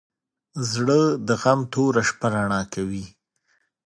زړه 0.71 0.99
د 1.27 1.29
غم 1.41 1.59
توره 1.73 2.01
شپه 2.09 2.27
رڼا 2.33 2.61
کوي. 2.73 3.05